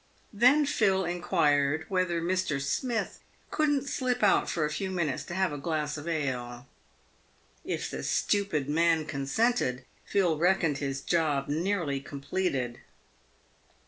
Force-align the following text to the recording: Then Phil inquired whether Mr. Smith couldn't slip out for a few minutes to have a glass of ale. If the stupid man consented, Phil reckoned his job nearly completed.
Then 0.33 0.65
Phil 0.65 1.05
inquired 1.05 1.85
whether 1.87 2.19
Mr. 2.23 2.59
Smith 2.59 3.19
couldn't 3.51 3.87
slip 3.87 4.23
out 4.23 4.49
for 4.49 4.65
a 4.65 4.69
few 4.71 4.89
minutes 4.89 5.23
to 5.25 5.35
have 5.35 5.51
a 5.53 5.59
glass 5.59 5.95
of 5.95 6.07
ale. 6.07 6.65
If 7.63 7.91
the 7.91 8.01
stupid 8.01 8.67
man 8.67 9.05
consented, 9.05 9.85
Phil 10.03 10.39
reckoned 10.39 10.79
his 10.79 11.01
job 11.01 11.47
nearly 11.49 11.99
completed. 11.99 12.79